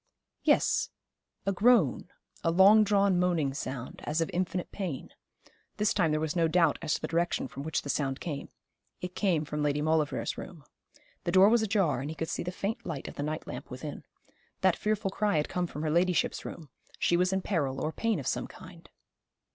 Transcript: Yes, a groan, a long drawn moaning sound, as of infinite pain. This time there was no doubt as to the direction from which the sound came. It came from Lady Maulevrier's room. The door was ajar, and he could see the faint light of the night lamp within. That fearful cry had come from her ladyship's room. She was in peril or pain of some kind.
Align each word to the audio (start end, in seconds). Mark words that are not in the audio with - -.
Yes, 0.43 0.89
a 1.45 1.51
groan, 1.51 2.09
a 2.43 2.49
long 2.49 2.83
drawn 2.83 3.19
moaning 3.19 3.53
sound, 3.53 4.01
as 4.05 4.19
of 4.19 4.31
infinite 4.33 4.71
pain. 4.71 5.11
This 5.77 5.93
time 5.93 6.09
there 6.09 6.19
was 6.19 6.35
no 6.35 6.47
doubt 6.47 6.79
as 6.81 6.95
to 6.95 7.01
the 7.01 7.07
direction 7.07 7.47
from 7.47 7.61
which 7.61 7.83
the 7.83 7.89
sound 7.89 8.19
came. 8.19 8.49
It 9.01 9.13
came 9.13 9.45
from 9.45 9.61
Lady 9.61 9.79
Maulevrier's 9.79 10.39
room. 10.39 10.63
The 11.25 11.31
door 11.31 11.49
was 11.49 11.61
ajar, 11.61 12.01
and 12.01 12.09
he 12.09 12.15
could 12.15 12.29
see 12.29 12.41
the 12.41 12.51
faint 12.51 12.83
light 12.83 13.07
of 13.07 13.13
the 13.13 13.21
night 13.21 13.45
lamp 13.45 13.69
within. 13.69 14.03
That 14.61 14.75
fearful 14.75 15.11
cry 15.11 15.37
had 15.37 15.49
come 15.49 15.67
from 15.67 15.83
her 15.83 15.91
ladyship's 15.91 16.45
room. 16.45 16.69
She 16.97 17.15
was 17.15 17.31
in 17.31 17.43
peril 17.43 17.79
or 17.79 17.91
pain 17.93 18.19
of 18.19 18.25
some 18.25 18.47
kind. 18.47 18.89